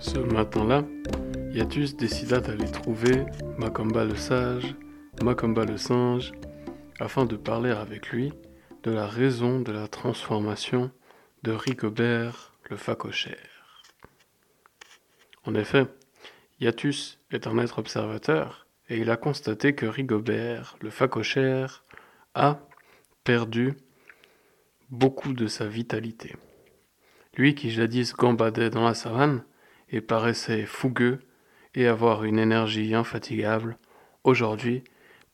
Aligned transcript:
Ce 0.00 0.18
matin-là, 0.18 0.84
Yatus 1.52 1.94
décida 1.94 2.40
d'aller 2.40 2.70
trouver 2.70 3.26
Macamba 3.58 4.06
le 4.06 4.16
sage, 4.16 4.74
Macamba 5.22 5.66
le 5.66 5.76
singe, 5.76 6.32
afin 6.98 7.26
de 7.26 7.36
parler 7.36 7.70
avec 7.70 8.08
lui 8.08 8.32
de 8.82 8.92
la 8.92 9.06
raison 9.06 9.60
de 9.60 9.72
la 9.72 9.88
transformation 9.88 10.90
de 11.42 11.52
Rigobert 11.52 12.54
le 12.70 12.78
facochère. 12.78 13.82
En 15.44 15.54
effet, 15.54 15.86
Yatus 16.60 17.18
est 17.30 17.46
un 17.46 17.58
être 17.58 17.78
observateur 17.78 18.66
et 18.88 18.96
il 18.96 19.10
a 19.10 19.18
constaté 19.18 19.74
que 19.74 19.84
Rigobert 19.84 20.78
le 20.80 20.88
facochère 20.88 21.84
a 22.34 22.58
perdu 23.22 23.74
beaucoup 24.88 25.34
de 25.34 25.46
sa 25.46 25.66
vitalité. 25.66 26.36
Lui 27.36 27.54
qui 27.54 27.70
jadis 27.70 28.14
gambadait 28.14 28.70
dans 28.70 28.84
la 28.84 28.94
savane 28.94 29.44
et 29.90 30.00
paraissait 30.00 30.66
fougueux 30.66 31.20
et 31.74 31.86
avoir 31.86 32.24
une 32.24 32.38
énergie 32.38 32.94
infatigable, 32.94 33.78
aujourd'hui 34.24 34.82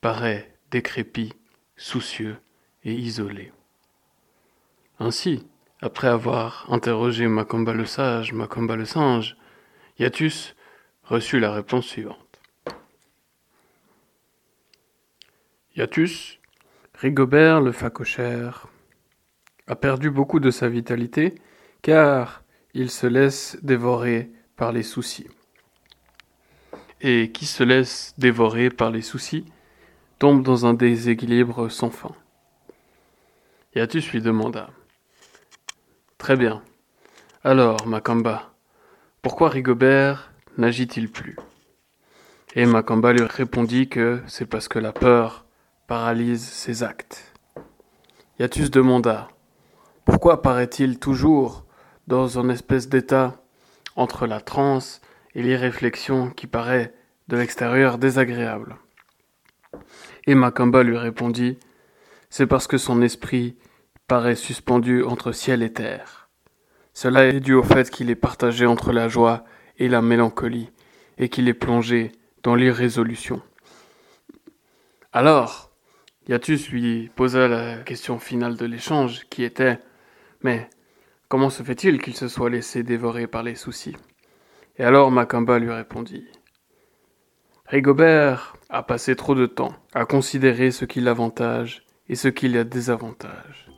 paraît 0.00 0.52
décrépit, 0.70 1.32
soucieux 1.76 2.36
et 2.84 2.92
isolé. 2.92 3.52
Ainsi, 4.98 5.46
après 5.80 6.08
avoir 6.08 6.66
interrogé 6.72 7.26
Macamba 7.28 7.72
le 7.72 7.84
sage, 7.84 8.32
Macamba 8.32 8.76
le 8.76 8.84
singe, 8.84 9.36
Yatus 9.98 10.54
reçut 11.04 11.38
la 11.38 11.52
réponse 11.52 11.86
suivante. 11.86 12.40
Yatus, 15.76 16.38
Rigobert 16.94 17.60
le 17.60 17.72
facochère, 17.72 18.68
a 19.66 19.76
perdu 19.76 20.10
beaucoup 20.10 20.40
de 20.40 20.50
sa 20.50 20.68
vitalité 20.68 21.34
car 21.82 22.42
il 22.72 22.90
se 22.90 23.06
laisse 23.06 23.58
dévorer 23.62 24.30
par 24.56 24.72
les 24.72 24.82
soucis. 24.82 25.28
Et 27.00 27.30
qui 27.30 27.46
se 27.46 27.62
laisse 27.62 28.14
dévorer 28.18 28.70
par 28.70 28.90
les 28.90 29.02
soucis 29.02 29.44
tombe 30.18 30.42
dans 30.42 30.66
un 30.66 30.74
déséquilibre 30.74 31.68
sans 31.68 31.90
fin. 31.90 32.12
Yatus 33.74 34.10
lui 34.12 34.22
demanda 34.22 34.70
Très 36.16 36.36
bien. 36.36 36.62
Alors, 37.44 37.86
Macamba, 37.86 38.54
pourquoi 39.20 39.50
Rigobert 39.50 40.32
n'agit-il 40.56 41.10
plus? 41.10 41.36
Et 42.54 42.64
Macamba 42.64 43.12
lui 43.12 43.22
répondit 43.22 43.88
que 43.88 44.22
c'est 44.26 44.46
parce 44.46 44.66
que 44.66 44.78
la 44.78 44.92
peur 44.92 45.44
paralyse 45.86 46.42
ses 46.42 46.82
actes. 46.82 47.34
Yatus 48.38 48.70
demanda 48.70 49.28
Pourquoi 50.06 50.40
paraît-il 50.40 50.98
toujours 50.98 51.66
dans 52.06 52.38
un 52.38 52.48
espèce 52.48 52.88
d'état 52.88 53.42
entre 53.96 54.26
la 54.26 54.40
transe 54.40 55.00
et 55.34 55.42
les 55.42 55.56
réflexions 55.56 56.30
qui 56.30 56.46
paraît 56.46 56.94
de 57.28 57.36
l'extérieur 57.36 57.98
désagréable. 57.98 58.76
Et 60.26 60.34
Macamba 60.34 60.82
lui 60.82 60.96
répondit 60.96 61.58
C'est 62.30 62.46
parce 62.46 62.66
que 62.66 62.78
son 62.78 63.02
esprit 63.02 63.56
paraît 64.06 64.36
suspendu 64.36 65.02
entre 65.02 65.32
ciel 65.32 65.62
et 65.62 65.72
terre. 65.72 66.28
Cela 66.94 67.26
est 67.26 67.40
dû 67.40 67.54
au 67.54 67.62
fait 67.62 67.90
qu'il 67.90 68.10
est 68.10 68.14
partagé 68.14 68.64
entre 68.64 68.92
la 68.92 69.08
joie 69.08 69.44
et 69.78 69.88
la 69.88 70.00
mélancolie, 70.00 70.70
et 71.18 71.28
qu'il 71.28 71.48
est 71.48 71.54
plongé 71.54 72.12
dans 72.42 72.54
l'irrésolution. 72.54 73.42
Alors, 75.12 75.70
Yatus 76.28 76.70
lui 76.70 77.10
posa 77.14 77.48
la 77.48 77.78
question 77.78 78.18
finale 78.18 78.56
de 78.56 78.66
l'échange, 78.66 79.26
qui 79.28 79.44
était 79.44 79.78
Mais 80.42 80.70
Comment 81.28 81.50
se 81.50 81.64
fait-il 81.64 82.00
qu'il 82.00 82.14
se 82.14 82.28
soit 82.28 82.50
laissé 82.50 82.84
dévorer 82.84 83.26
par 83.26 83.42
les 83.42 83.56
soucis? 83.56 83.96
Et 84.78 84.84
alors 84.84 85.10
Macamba 85.10 85.58
lui 85.58 85.72
répondit 85.72 86.24
Rigobert 87.66 88.56
a 88.70 88.84
passé 88.84 89.16
trop 89.16 89.34
de 89.34 89.46
temps 89.46 89.72
à 89.92 90.04
considérer 90.04 90.70
ce 90.70 90.84
qui 90.84 91.00
l'avantage 91.00 91.82
et 92.08 92.14
ce 92.14 92.28
qui 92.28 92.48
le 92.48 92.64
désavantage. 92.64 93.68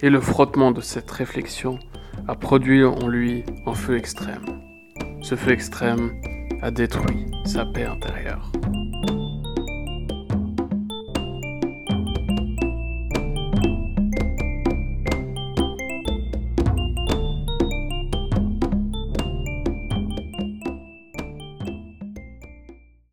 Et 0.00 0.10
le 0.10 0.20
frottement 0.20 0.72
de 0.72 0.80
cette 0.80 1.10
réflexion 1.10 1.78
a 2.26 2.34
produit 2.34 2.84
en 2.84 3.06
lui 3.06 3.44
un 3.66 3.74
feu 3.74 3.96
extrême. 3.96 4.60
Ce 5.22 5.36
feu 5.36 5.52
extrême 5.52 6.20
a 6.62 6.72
détruit 6.72 7.26
sa 7.44 7.64
paix 7.64 7.84
intérieure. 7.84 8.50